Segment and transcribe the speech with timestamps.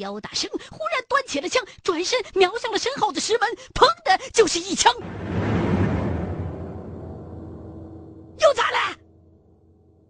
[0.00, 4.90] 萧大生忽然端起了枪，转身瞄向了身后的石门，砰的就是一枪。
[8.38, 8.98] 又咋了？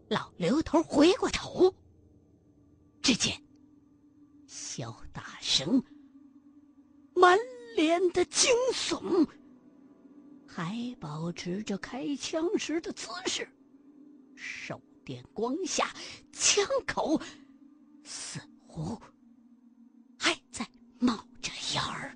[0.09, 1.75] 老刘头回过头，
[3.03, 3.43] 只见
[4.47, 5.83] 萧大生
[7.13, 7.37] 满
[7.75, 9.27] 脸的惊悚，
[10.47, 13.49] 还保持着开枪时的姿势，
[14.37, 15.93] 手电光下，
[16.33, 17.20] 枪口
[18.05, 18.97] 似乎
[21.02, 22.14] 冒着烟儿。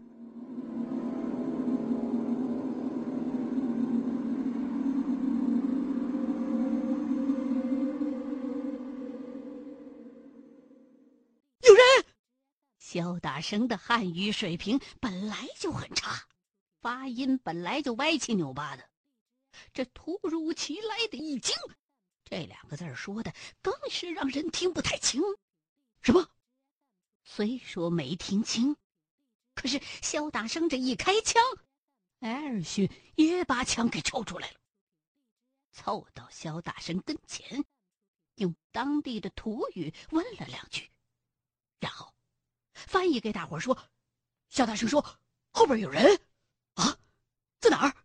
[11.62, 11.82] 有人！
[12.78, 16.22] 肖大生的汉语水平本来就很差，
[16.82, 18.84] 发音本来就歪七扭八的，
[19.72, 21.56] 这突如其来的一惊，
[22.22, 25.22] 这两个字说的更是让人听不太清。
[26.02, 26.28] 什么？
[27.24, 28.76] 虽说没听清，
[29.54, 31.42] 可是肖大生这一开枪，
[32.20, 34.56] 艾尔逊也把枪给抽出来了，
[35.72, 37.64] 凑到肖大生跟前，
[38.36, 40.90] 用当地的土语问了两句。
[41.80, 42.14] 然后，
[42.72, 43.76] 翻译给大伙说
[44.50, 45.18] ：“肖大生说，
[45.50, 46.20] 后边有人，
[46.74, 46.98] 啊，
[47.58, 47.96] 在哪儿？”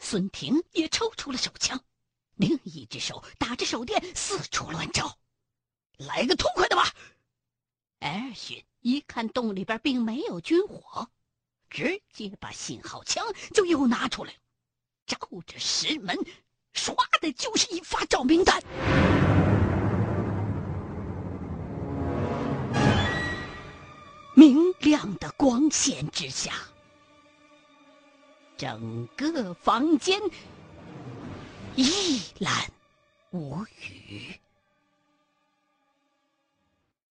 [0.00, 1.84] 孙婷也抽出了手枪，
[2.34, 5.18] 另一只手打着手电四处乱照，
[5.96, 6.92] 来个痛快的吧！
[8.08, 11.10] 艾尔逊一看洞里边并没有军火，
[11.68, 14.32] 直接把信号枪就又拿出来，
[15.06, 16.16] 照着石门，
[16.72, 18.62] 唰的就是一发照明弹。
[24.34, 26.54] 明亮的光线之下，
[28.56, 30.18] 整个房间
[31.76, 32.72] 一览
[33.32, 34.40] 无余。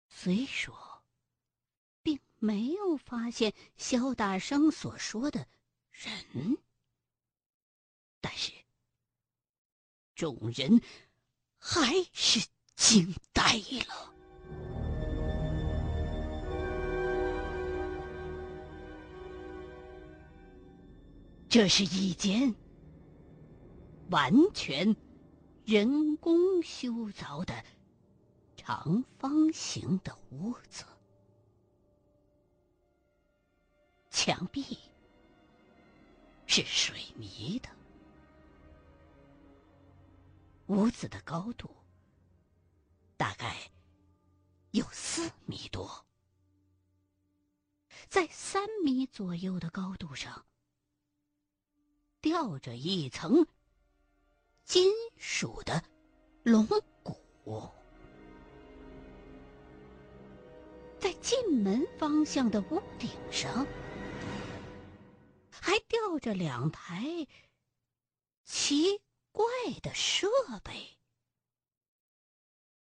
[0.09, 0.73] 虽说
[2.39, 5.47] 没有发现肖大生所说的
[5.91, 6.57] 人，
[8.21, 8.51] 但是
[10.15, 10.81] 众人
[11.57, 13.53] 还是惊呆
[13.87, 14.13] 了。
[21.49, 22.53] 这是一间
[24.09, 24.95] 完全
[25.65, 27.63] 人工修凿的
[28.55, 30.83] 长方形的屋子，
[34.27, 34.77] 墙壁
[36.47, 37.69] 是水泥的，
[40.65, 41.73] 屋子的高度
[43.15, 43.55] 大概
[44.71, 46.05] 有四米多，
[48.09, 50.45] 在三米左右的高度上。
[52.19, 53.47] 吊着一层
[54.65, 55.81] 金属的
[56.43, 56.67] 龙
[57.01, 57.71] 骨，
[60.99, 63.65] 在进门方向的屋顶上，
[66.19, 67.27] 这两台
[68.43, 69.01] 奇
[69.31, 69.45] 怪
[69.81, 70.27] 的设
[70.63, 70.97] 备，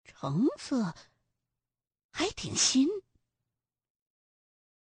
[0.04, 0.96] 成色
[2.12, 2.88] 还挺新。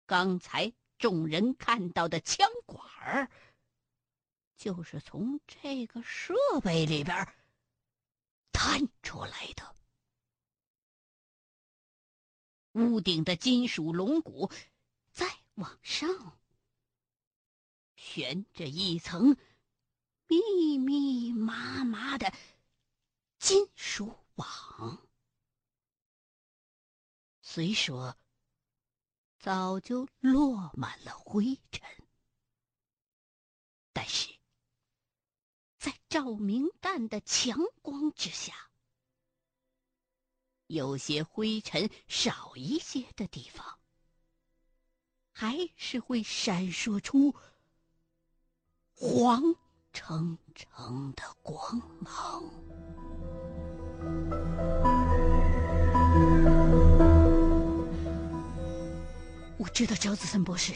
[0.06, 3.30] 刚才众人看到的枪管儿。
[4.54, 7.34] 就是从这个设备里边
[8.52, 9.74] 探出来的。
[12.74, 14.52] 屋顶的金属龙骨
[15.10, 16.38] 再往上
[18.04, 19.36] 悬着一层
[20.26, 22.34] 密密麻麻的
[23.38, 25.06] 金属网，
[27.40, 28.16] 虽说
[29.38, 31.88] 早就落满了灰尘，
[33.92, 34.28] 但是。
[35.78, 38.70] 在照明弹的强光之下，
[40.68, 43.80] 有些灰尘少一些的地方，
[45.32, 47.34] 还是会闪烁出
[49.04, 49.42] 黄
[49.92, 51.58] 澄澄的光
[51.98, 52.40] 芒。
[59.58, 60.72] 我知道张子森博士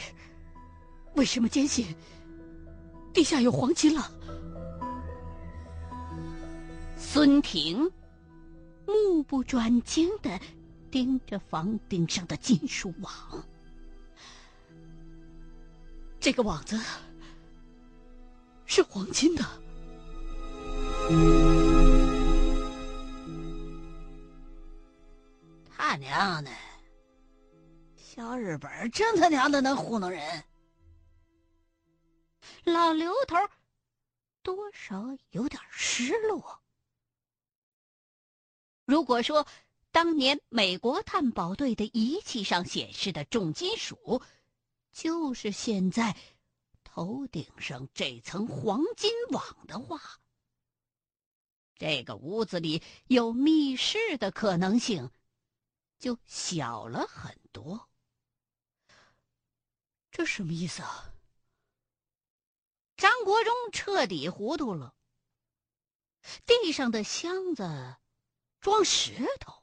[1.15, 1.95] 为什么坚信
[3.13, 4.11] 地下有黄金了。
[6.97, 7.89] 孙婷
[8.85, 10.37] 目不转睛的
[10.91, 13.09] 盯着房顶上的金属网，
[16.19, 16.77] 这个网子
[18.67, 19.43] 是黄金的。
[25.75, 26.51] 他娘的，
[27.95, 30.43] 小日本真他娘的能糊弄人！
[32.65, 33.37] 老刘头
[34.43, 36.59] 多少有点失落。
[38.85, 39.47] 如果说
[39.91, 44.21] 当年美国探宝队的仪器上显示的重金属，
[44.91, 46.15] 就是现在
[46.97, 50.19] 头顶上这层黄金网的话，
[51.75, 55.11] 这个屋子里有密室的可能性
[55.99, 57.87] 就小了很多。
[60.09, 61.13] 这什么意思啊？
[62.95, 64.95] 张国忠彻底糊涂了。
[66.47, 67.97] 地上的箱子
[68.59, 69.53] 装石头，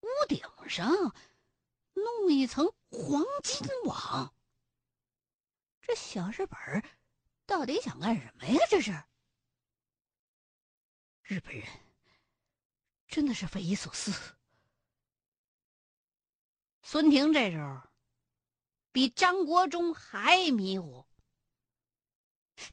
[0.00, 1.14] 屋顶上
[1.92, 4.32] 弄一层黄金网。
[5.86, 6.58] 这小日本
[7.46, 8.58] 到底想干什么呀？
[8.68, 8.90] 这是
[11.22, 11.64] 日本人
[13.06, 14.12] 真的是匪夷所思。
[16.82, 17.80] 孙婷这时候
[18.90, 21.06] 比张国忠还迷糊。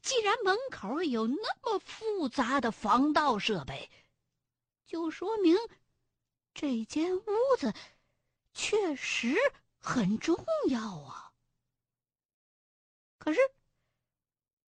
[0.02, 3.88] 既然门口有那么复杂的防盗设备，
[4.86, 5.56] 就说明
[6.52, 7.72] 这间屋子
[8.52, 9.36] 确实
[9.78, 11.23] 很重要啊。
[13.24, 13.40] 可是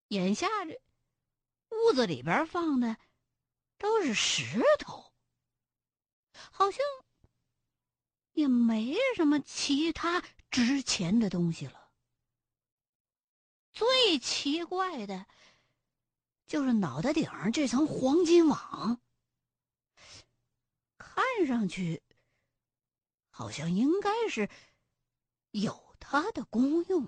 [0.08, 0.80] 眼下这
[1.68, 2.96] 屋子里边放的
[3.76, 5.12] 都是石头，
[6.32, 6.80] 好像
[8.32, 11.92] 也没什么其他值钱的东西了。
[13.72, 15.26] 最奇怪的，
[16.46, 19.02] 就是脑袋顶上这层黄金网，
[20.96, 22.02] 看上去
[23.28, 24.48] 好像应该是
[25.50, 27.06] 有它的功用。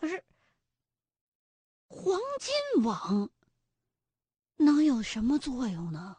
[0.00, 0.24] 可是，
[1.88, 3.28] 黄金网
[4.56, 6.16] 能有什么作用呢？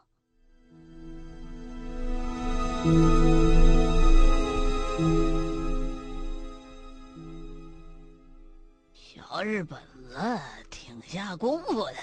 [8.94, 10.40] 小日本子
[10.70, 11.96] 挺下功夫的，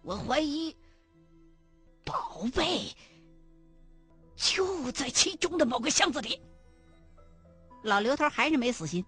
[0.00, 0.74] 我怀疑
[2.06, 2.96] 宝贝
[4.34, 6.40] 就在其中的某个箱子里。
[7.82, 9.02] 老刘头还是没死心，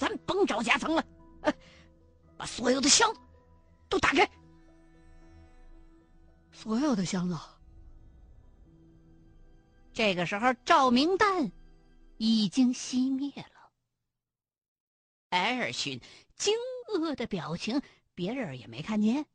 [0.00, 1.04] 咱甭找夹层了，
[2.38, 3.20] 把所有的箱子
[3.86, 4.26] 都打开。
[6.50, 7.38] 所有的箱子。
[9.92, 11.52] 这个时候，照明弹
[12.16, 13.70] 已经熄灭了。
[15.28, 16.00] 艾尔逊
[16.34, 16.54] 惊
[16.94, 17.82] 愕的表情，
[18.14, 19.26] 别人也没看见。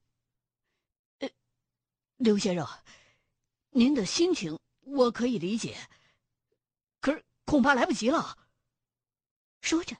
[1.20, 1.30] 呃，
[2.18, 2.68] 刘先生，
[3.70, 5.78] 您的心情我可以理解，
[7.02, 8.36] 可是恐怕来不及了。
[9.62, 9.96] 说着，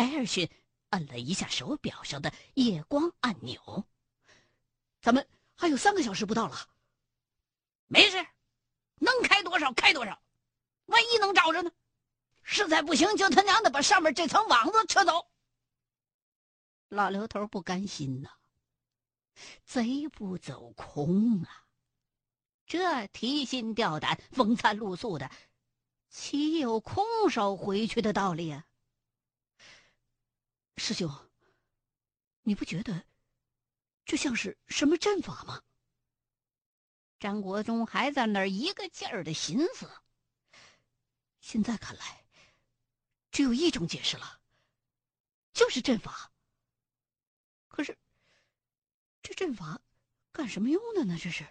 [0.00, 0.48] 艾尔逊
[0.88, 3.86] 按了一下手表上的夜光按钮。
[5.02, 6.56] 咱们还有三个小时不到了。
[7.86, 8.26] 没事，
[8.94, 10.22] 能开多少开多少，
[10.86, 11.70] 万一能找着呢？
[12.42, 15.30] 实在不行，就他娘的把上面这层网子撤走。
[16.88, 18.30] 老刘头不甘心呐，
[19.66, 21.66] 贼不走空啊！
[22.64, 25.30] 这提心吊胆、风餐露宿的，
[26.08, 28.66] 岂有空手回去的道理啊？
[30.90, 31.08] 师兄，
[32.42, 33.04] 你不觉得
[34.04, 35.62] 这像是什么阵法吗？
[37.20, 39.88] 张国忠还在那儿一个劲儿的寻思。
[41.38, 42.24] 现在看来。
[43.30, 44.40] 只有一种解释了，
[45.52, 46.32] 就是阵法。
[47.68, 47.96] 可是，
[49.22, 49.80] 这阵法
[50.32, 51.16] 干什么用的呢？
[51.16, 51.46] 这是，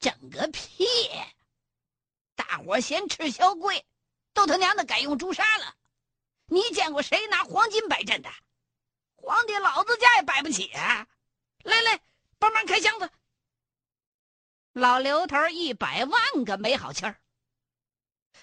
[0.00, 0.86] 整个屁！
[2.34, 3.84] 大伙嫌吃小贵，
[4.32, 5.76] 都他娘的改用朱砂了。
[6.48, 8.30] 你见过谁拿黄金摆阵的？
[9.16, 10.70] 皇帝老子家也摆不起！
[10.72, 12.00] 来来，
[12.38, 13.10] 帮忙开箱子。
[14.72, 17.20] 老刘头一百万个没好气儿。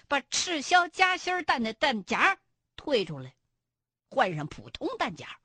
[0.06, 2.38] 把赤霄夹心弹的弹夹
[2.76, 3.34] 退出来，
[4.08, 5.40] 换上普通弹夹。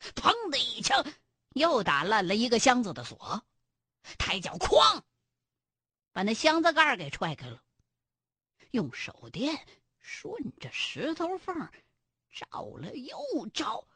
[0.00, 1.04] 砰的一枪，
[1.54, 3.42] 又打烂了一个箱子的锁。
[4.18, 5.02] 抬脚哐，
[6.12, 7.62] 把那箱子盖给踹开了。
[8.72, 9.66] 用手电
[10.00, 11.68] 顺着石头缝
[12.30, 13.18] 找了又
[13.54, 13.86] 找。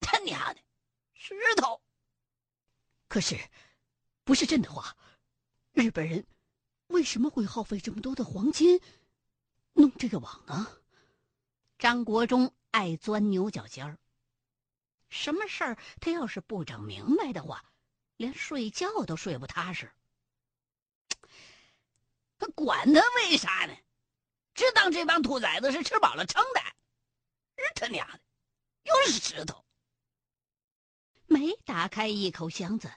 [0.00, 0.60] 他娘的，
[1.14, 1.80] 石头！
[3.08, 3.36] 可是，
[4.24, 4.96] 不是真的话，
[5.72, 6.26] 日本人。
[6.88, 8.80] 为什么会耗费这么多的黄金
[9.74, 10.82] 弄这个网呢？
[11.78, 13.96] 张国忠爱钻牛角尖儿。
[15.08, 17.64] 什么事儿他要是不整明白的话，
[18.16, 19.92] 连睡觉都睡不踏实。
[22.38, 23.76] 他管他为啥呢？
[24.54, 26.60] 只当这帮兔崽子是吃饱了撑的。
[27.56, 28.20] 日他娘的，
[28.82, 29.64] 又是石头！
[31.26, 32.90] 没打开一口箱子，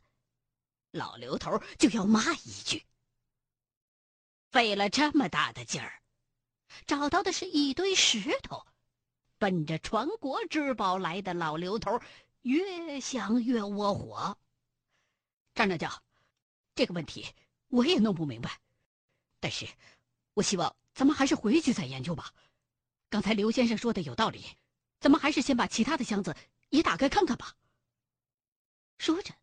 [0.91, 2.85] 老刘头就要骂一句。
[4.51, 6.01] 费了这么大的劲儿，
[6.85, 8.65] 找到的是一堆石头，
[9.37, 11.99] 奔着传国之宝来的老刘头，
[12.41, 14.37] 越想越窝火。
[15.53, 16.03] 张掌教，
[16.73, 17.27] 这个问题
[17.67, 18.59] 我也弄不明白，
[19.39, 19.67] 但是，
[20.33, 22.33] 我希望咱们还是回去再研究吧。
[23.09, 24.57] 刚才刘先生说的有道理，
[24.99, 26.35] 咱们还是先把其他的箱子
[26.69, 27.55] 也打开看看吧。
[28.97, 29.33] 说着，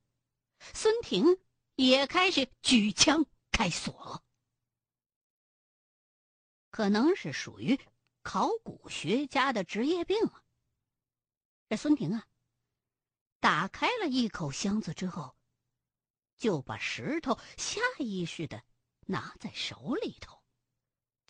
[0.74, 1.38] 孙婷
[1.74, 4.24] 也开始举枪开锁。
[6.70, 7.78] 可能是属于
[8.22, 10.44] 考古学家的职业病啊。
[11.68, 12.26] 这孙婷啊，
[13.38, 15.36] 打开了一口箱子之后，
[16.36, 18.62] 就把石头下意识的
[19.06, 20.39] 拿在手里头，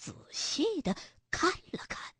[0.00, 0.96] 仔细的
[1.30, 2.14] 看了看。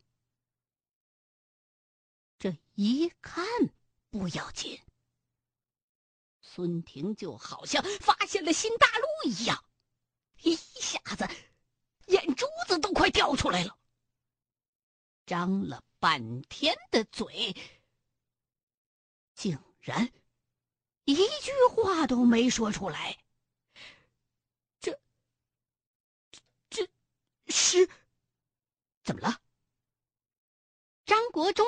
[2.37, 3.43] 这一看
[4.11, 4.79] 不要紧，
[6.41, 9.65] 孙婷就好像发现了新大陆一样，
[10.43, 11.27] 一下子
[12.05, 13.75] 眼珠子都快掉出来了，
[15.25, 17.55] 张了半天的嘴，
[19.33, 20.13] 竟然
[21.05, 23.17] 一句话都没说出来。
[24.79, 24.99] 这、
[26.69, 26.87] 这、
[27.47, 27.89] 是
[29.03, 29.39] 怎么了？
[31.05, 31.65] 张国忠。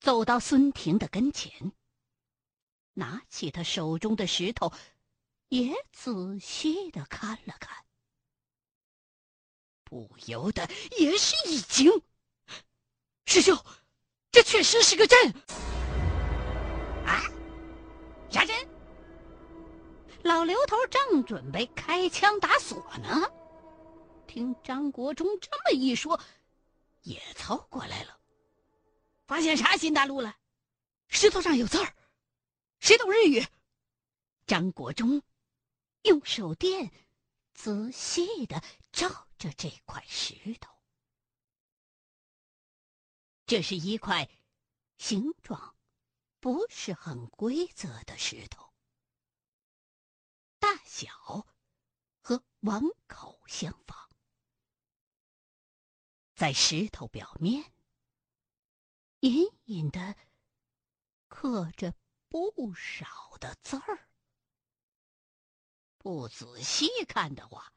[0.00, 1.72] 走到孙婷的跟前，
[2.94, 4.72] 拿起他手中的石头，
[5.50, 7.84] 也仔细的看了看，
[9.84, 10.66] 不由得
[10.98, 11.92] 也是一惊
[13.28, 13.62] ：“师兄，
[14.32, 15.34] 这确实是个阵
[17.04, 17.20] 啊！
[18.30, 18.56] 啥阵？”
[20.24, 23.30] 老刘头正准备开枪打锁呢，
[24.30, 26.20] 听张国忠这么一说，
[27.02, 28.20] 也凑过来了。
[29.26, 30.36] 发现啥新大陆了？
[31.08, 31.92] 石头上有字儿，
[32.78, 33.44] 谁懂日语？
[34.46, 35.20] 张国忠
[36.02, 36.92] 用手电
[37.52, 40.72] 仔细的照着这块石头，
[43.46, 44.30] 这是一块
[44.96, 45.74] 形状
[46.38, 48.72] 不是很规则的石头，
[50.60, 51.44] 大小
[52.20, 54.09] 和碗口相仿，
[56.40, 57.70] 在石头表面。
[59.20, 60.16] 隐隐的
[61.28, 61.94] 刻着
[62.30, 64.08] 不少的字儿，
[65.98, 67.74] 不仔细看的话，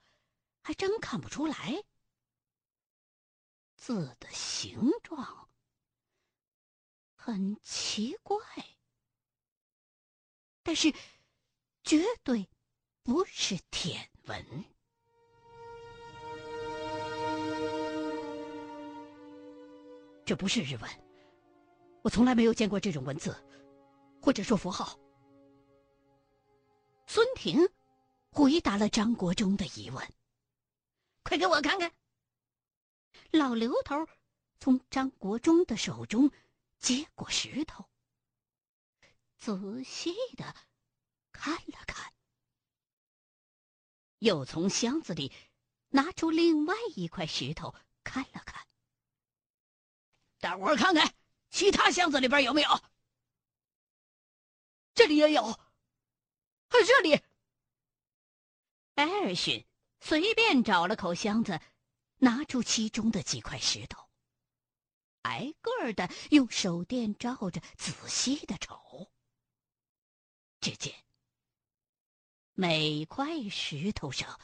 [0.62, 1.84] 还真看不出来。
[3.76, 5.50] 字的形状
[7.16, 8.40] 很奇怪，
[10.62, 10.90] 但是
[11.84, 12.50] 绝对
[13.02, 14.73] 不是舔文。
[20.26, 20.90] 这不是日文。
[22.02, 23.36] 我从来没有见过这种文字，
[24.22, 25.00] 或者说符号。
[27.08, 27.60] 孙婷
[28.32, 30.14] 回答了张国忠的疑问
[31.24, 31.92] ：“快给我看看。”
[33.32, 34.08] 老刘头
[34.60, 36.32] 从张国忠的手中
[36.80, 37.86] 接过石头，
[39.38, 40.56] 仔细的
[41.32, 42.14] 看了看，
[44.20, 45.32] 又从箱子里
[45.90, 48.66] 拿出另外一块石头看了看。
[50.44, 51.16] 大伙看看。
[51.50, 52.70] 其他箱子里边有没有？
[54.94, 57.22] 这里也有，还有这里。
[58.96, 59.66] 艾尔逊
[60.02, 61.62] 随便找了口箱子，
[62.18, 64.10] 拿出其中的几块石头，
[65.22, 69.12] 挨个的用手电照着，仔细的瞅。
[70.60, 70.94] 只见
[72.54, 74.40] 每块石头上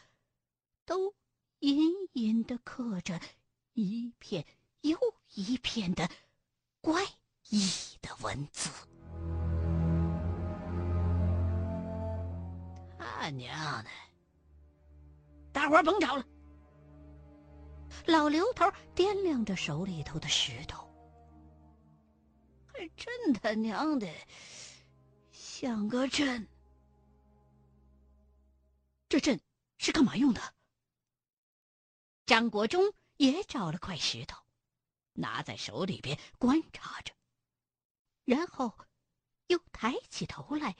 [0.85, 1.15] 都
[1.59, 3.19] 隐隐的刻着
[3.73, 4.45] 一片
[4.81, 4.97] 又
[5.33, 6.09] 一片的。
[6.81, 7.03] 怪
[7.49, 7.59] 异
[8.01, 8.69] 的文字，
[12.97, 13.89] 他娘的！
[15.51, 16.25] 大伙儿甭吵了。
[18.05, 20.89] 老刘头掂量着手里头的石头，
[22.67, 24.07] 还真他娘的
[25.33, 26.47] 像个阵。
[29.09, 29.41] 这阵
[29.77, 30.41] 是干嘛用的？
[32.25, 34.41] 张国忠也找了块石头。
[35.19, 37.13] 拿在手里边观察着，
[38.23, 38.77] 然后
[39.47, 40.75] 又抬起头来，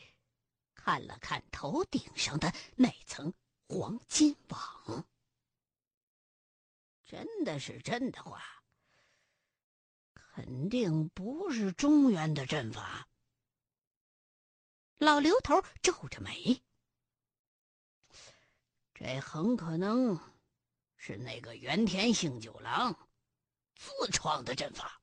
[0.73, 3.33] 看了看头顶上的那层
[3.67, 5.05] 黄金网。
[7.03, 8.63] 真的是真的话，
[10.13, 13.07] 肯定不是中原的阵法。
[14.99, 16.61] 老刘头皱着眉，
[18.93, 20.19] 这很可能
[20.97, 23.08] 是那个原田幸九郎。
[23.79, 25.01] 自创的阵法，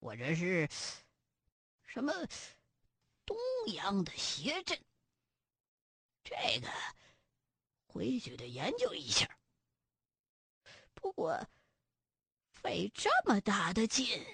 [0.00, 0.68] 我这是
[1.86, 2.12] 什么
[3.24, 3.38] 东
[3.72, 4.78] 洋的邪阵？
[6.22, 6.68] 这个
[7.86, 9.26] 回去得研究一下。
[10.92, 11.42] 不过
[12.52, 14.26] 费这么大的劲，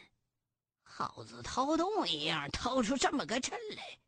[0.82, 4.00] 耗子掏洞一样掏出这么个阵来，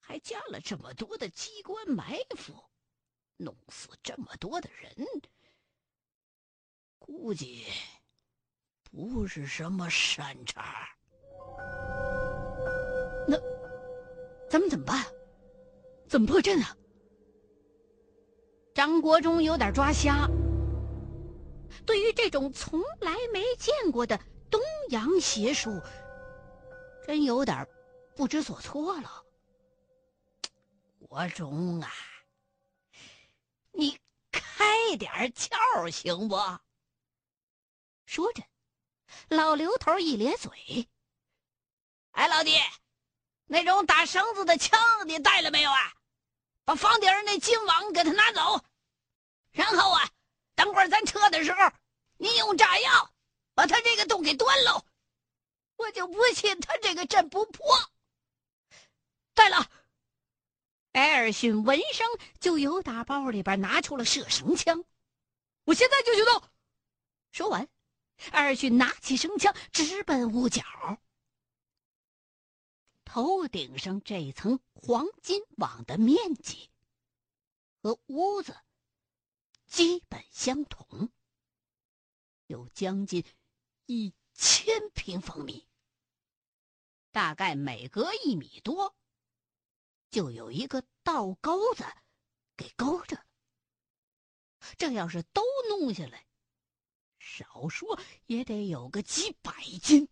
[0.00, 2.62] 还加了这么多的机关埋伏，
[3.38, 4.94] 弄死这么多的人，
[6.98, 7.66] 估计
[8.90, 10.88] 不是什么善茬。
[13.26, 13.38] 那
[14.48, 15.04] 咱们怎么办？
[16.08, 16.74] 怎么破阵啊？
[18.74, 20.26] 张国忠有点抓瞎。
[21.84, 24.18] 对于这种从来没见过的
[24.50, 25.80] 东洋邪术，
[27.06, 27.66] 真有点
[28.16, 29.24] 不知所措了。
[30.98, 31.90] 国忠啊，
[33.72, 33.98] 你
[34.30, 36.36] 开点窍行不？
[38.06, 38.42] 说着，
[39.26, 40.88] 老刘头一咧嘴
[42.12, 42.56] ：“哎，老弟，
[43.46, 45.92] 那种打绳子的枪你带了没有啊？
[46.64, 48.64] 把房顶上那金网给他拿走，
[49.50, 50.08] 然后啊。”
[50.58, 51.72] 等会儿咱撤的时候，
[52.16, 53.14] 你用炸药
[53.54, 54.84] 把他这个洞给端喽！
[55.76, 57.64] 我就不信他这个阵不破。
[59.34, 59.70] 对了，
[60.90, 62.08] 艾尔逊闻声
[62.40, 64.84] 就由打包里边拿出了射绳枪，
[65.62, 66.42] 我现在就去动。
[67.30, 67.68] 说完，
[68.32, 70.62] 艾尔逊拿起绳枪直奔屋角。
[73.04, 76.70] 头顶上这层黄金网的面积
[77.82, 78.56] 和屋子。
[79.66, 81.10] 基本相同，
[82.46, 83.22] 有将近
[83.84, 85.68] 一千平方米，
[87.10, 88.96] 大概每隔一米多，
[90.10, 91.84] 就有一个倒钩子
[92.56, 93.26] 给勾着。
[94.78, 96.26] 这要是都弄下来，
[97.28, 100.08] 少说也得有个几百斤，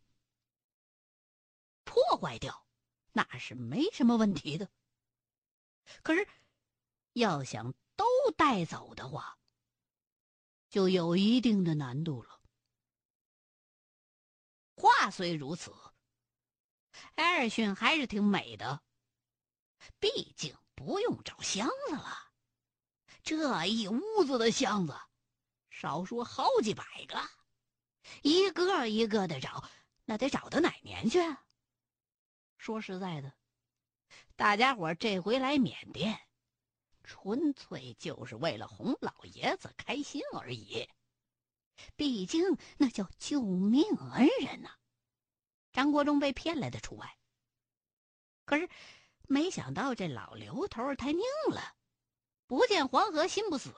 [1.82, 2.66] 破坏掉
[3.12, 4.70] 那是没什么问题的。
[6.02, 6.28] 可是，
[7.14, 8.04] 要想都
[8.36, 9.38] 带走的话，
[10.68, 12.42] 就有一定的难度了。
[14.74, 15.74] 话虽如此，
[17.14, 18.82] 艾尔逊还是挺美的。
[19.98, 22.32] 毕竟不用找箱子了，
[23.22, 24.94] 这一屋子的箱子，
[25.78, 27.20] 少说好几百个，
[28.22, 29.62] 一个一个的找，
[30.06, 31.44] 那得找到哪年去啊？
[32.56, 33.34] 说实在的，
[34.36, 36.18] 大家伙这回来缅甸。
[37.04, 40.88] 纯粹就是为了哄老爷子开心而已，
[41.94, 43.84] 毕竟那叫救命
[44.14, 44.70] 恩人呐。
[45.72, 47.18] 张国忠被骗来的除外。
[48.46, 48.68] 可是，
[49.28, 51.76] 没想到这老刘头太拧了，
[52.46, 53.74] 不见黄河心不死！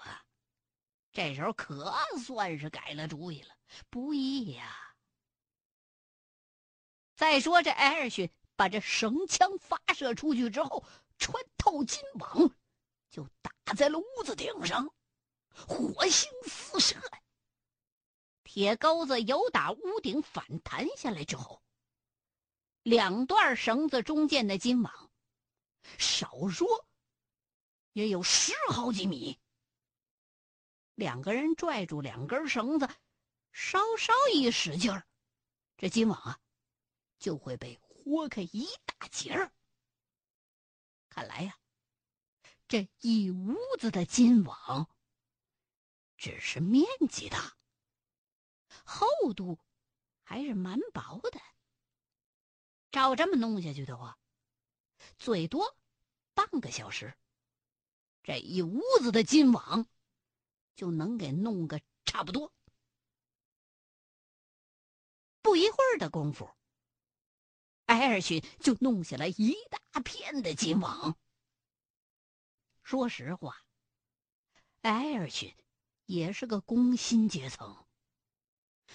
[1.19, 1.93] 这时候可
[2.25, 3.53] 算是改了主意了，
[3.91, 4.95] 不易呀。
[7.17, 10.85] 再说这艾尔逊把这绳枪发射出去之后，
[11.19, 12.49] 穿透金网。
[13.11, 14.95] 就打在了屋子顶上，
[15.51, 16.95] 火星四射。
[18.45, 21.61] 铁钩子由打屋顶反弹下来之后，
[22.85, 25.11] 两段绳子中间的金网，
[25.99, 26.87] 少说
[27.93, 29.37] 也有十好几米。
[30.99, 32.89] 两个人拽住两根绳子，
[33.53, 35.07] 稍稍一使劲儿，
[35.77, 36.41] 这金网啊
[37.21, 39.53] 就会被豁开一大截儿。
[41.09, 41.57] 看来呀。
[42.67, 44.91] 这一屋子的金网，
[46.17, 47.57] 只是面积大，
[48.85, 49.59] 厚度
[50.23, 51.41] 还是蛮薄的。
[52.91, 54.19] 照这么弄下去的话，
[55.17, 55.77] 最多
[56.35, 57.17] 半个小时，
[58.25, 59.87] 这一屋子的金网
[60.79, 62.53] 就能给弄个差不多。
[65.43, 66.49] 不一会儿的功夫，
[67.87, 71.19] 艾尔逊就弄下来一大片的金网。
[72.85, 73.61] 说实话，
[74.83, 75.53] 艾尔逊
[76.07, 77.85] 也是个工薪阶层。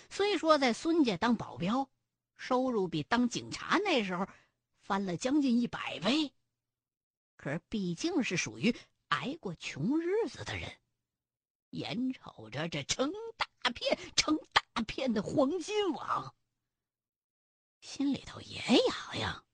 [0.10, 1.90] 虽说在孙家当保镖，
[2.38, 4.26] 收入比当警察那时候
[4.80, 6.34] 翻了将近一百倍，
[7.36, 8.74] 可是毕竟是属于
[9.10, 10.80] 挨过穷日子的人，
[11.74, 16.36] 眼瞅着这成大片、成大片的黄金网，
[17.82, 19.46] 心里头也痒痒。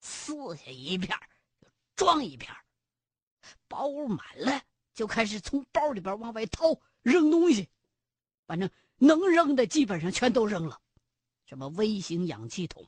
[0.00, 1.18] 撕下一片
[1.96, 2.54] 装一片
[3.66, 4.62] 包满了，
[4.94, 7.68] 就开始从包里边往外掏扔东西，
[8.46, 10.80] 反正能扔的基本上全都扔了，
[11.46, 12.86] 什么微型氧气筒、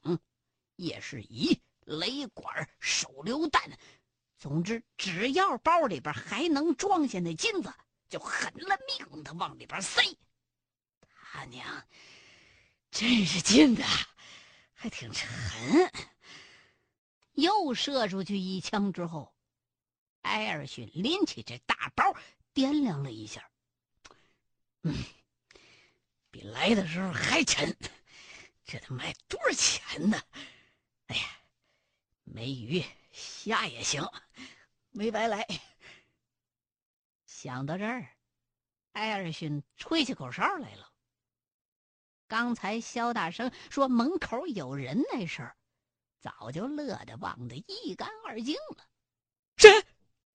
[0.76, 3.76] 夜视仪、雷管、手榴弹，
[4.38, 7.74] 总之只要包里边还能装下那金子，
[8.08, 10.02] 就狠了命的往里边塞。
[11.32, 11.86] 他娘，
[12.90, 13.82] 真是金子，
[14.72, 15.28] 还挺沉。
[17.32, 19.34] 又射出去一枪之后。
[20.22, 22.16] 艾尔逊拎起这大包，
[22.54, 23.50] 掂量了一下，
[24.80, 25.04] 嗯，
[26.30, 27.76] 比来的时候还沉，
[28.64, 30.18] 这得卖多少钱呢？
[31.08, 31.24] 哎呀，
[32.22, 34.02] 没鱼下也行，
[34.92, 35.46] 没白来。
[37.44, 38.08] 想到这儿，
[38.92, 40.90] 艾尔逊吹起口哨来了。
[42.26, 45.54] 刚才肖大生说门口有人那事儿，
[46.22, 48.86] 早就乐得忘得一干二净了。
[49.58, 49.70] 谁？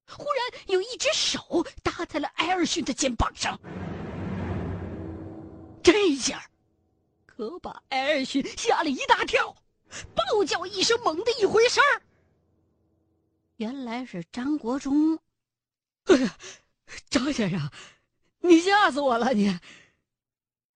[0.08, 3.60] 忽然有一只手搭在了艾尔逊的肩膀上，
[5.82, 6.48] 这下
[7.26, 9.52] 可把艾尔逊吓了一大跳，
[10.14, 12.04] 暴叫一声，猛地一回身儿，
[13.56, 15.18] 原来是张国忠。
[16.04, 16.38] 哎呀，
[17.10, 17.72] 张先生，
[18.40, 19.34] 你吓死我了！
[19.34, 19.60] 你。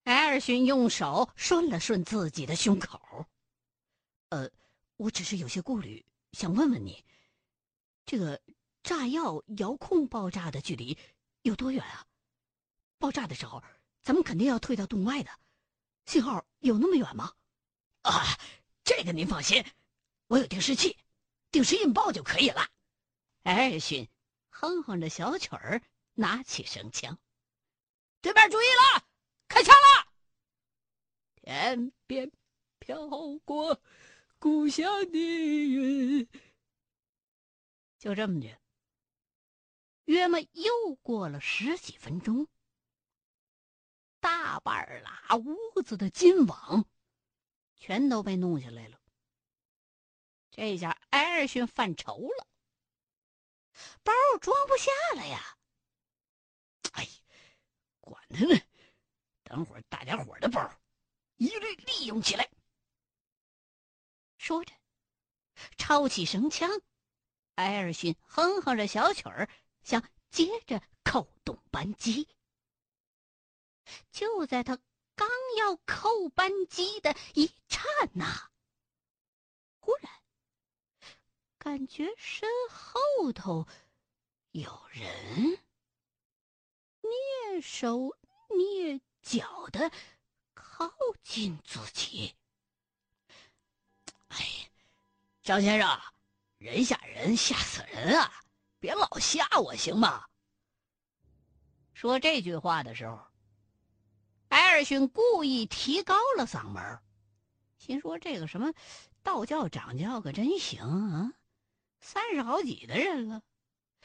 [0.03, 3.25] 艾尔逊用手顺了顺自己的胸口，
[4.29, 4.49] 呃，
[4.97, 7.05] 我只是有些顾虑，想问问你，
[8.05, 8.41] 这个
[8.83, 10.97] 炸药遥控爆炸的距离
[11.43, 12.05] 有多远啊？
[12.97, 13.63] 爆炸的时候，
[14.01, 15.31] 咱们肯定要退到洞外的，
[16.05, 17.33] 信号有那么远吗？
[18.01, 18.37] 啊，
[18.83, 19.63] 这个您放心，
[20.27, 20.97] 我有定时器，
[21.49, 22.67] 定时引爆就可以了。
[23.43, 24.09] 艾尔逊
[24.49, 25.81] 哼哼着小曲儿，
[26.13, 27.19] 拿起绳枪，
[28.21, 29.07] 对面注意了。
[29.47, 30.13] 开枪了！
[31.35, 32.31] 天边
[32.79, 33.07] 飘
[33.45, 33.81] 过
[34.39, 36.27] 故乡的云。
[37.99, 38.59] 就这么的，
[40.05, 42.47] 约么又过了十几分钟，
[44.19, 46.85] 大半拉屋子的金网
[47.75, 48.99] 全都被弄下来了。
[50.51, 52.47] 这下艾尔逊犯愁了，
[54.03, 55.57] 包装不下了呀！
[58.11, 58.61] 管他呢！
[59.43, 60.69] 等会儿，大家伙的包
[61.37, 62.49] 一律利用起来。
[64.37, 64.73] 说着，
[65.77, 66.69] 抄起绳枪，
[67.55, 69.49] 艾尔逊哼哼着小曲儿，
[69.83, 72.27] 想接着扣动扳机。
[74.11, 74.77] 就在他
[75.15, 77.81] 刚要扣扳机的一刹
[78.13, 78.51] 那，
[79.79, 80.11] 忽然
[81.57, 83.67] 感觉身后头
[84.51, 85.59] 有人
[87.51, 88.15] 蹑手
[88.49, 89.01] 蹑。
[89.21, 89.89] 脚的
[90.53, 92.35] 靠近自己，
[94.27, 94.69] 哎，
[95.41, 95.99] 张先生，
[96.57, 98.41] 人吓人吓死人啊！
[98.79, 100.25] 别老吓我行吗？
[101.93, 103.17] 说这句话的时候，
[104.49, 106.99] 艾尔逊故意提高了嗓门，
[107.77, 108.73] 心说这个什么
[109.21, 111.31] 道教掌教可真行啊！
[112.01, 113.41] 三十好几的人了，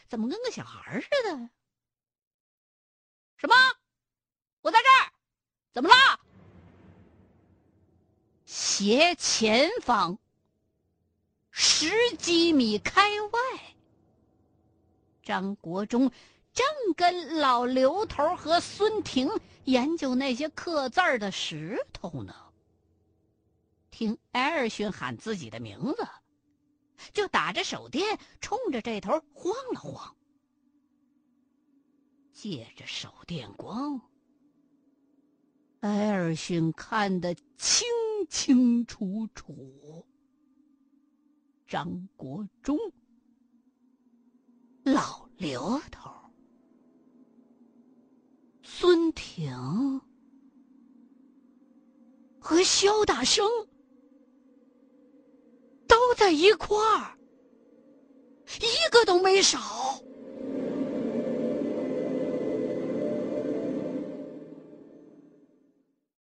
[0.06, 1.50] 怎么跟个小孩似的？
[3.38, 3.54] 什么？
[4.60, 5.12] 我在这儿，
[5.72, 5.94] 怎么了？
[8.44, 10.18] 斜前方
[11.50, 13.40] 十几米开外，
[15.22, 16.10] 张国忠
[16.52, 19.30] 正跟老刘头和孙婷
[19.64, 22.34] 研究那些刻字的石头呢。
[23.90, 26.08] 听艾尔逊喊自己的名字，
[27.12, 30.16] 就打着手电冲着这头晃了晃，
[32.40, 34.00] 借着手电光。
[35.80, 37.84] 艾尔逊看得清
[38.30, 40.06] 清楚楚。
[41.66, 42.78] 张国忠、
[44.84, 46.08] 老刘头、
[48.62, 50.00] 孙挺
[52.38, 53.44] 和肖大生
[55.88, 57.18] 都在一块儿，
[58.60, 59.58] 一个都没少。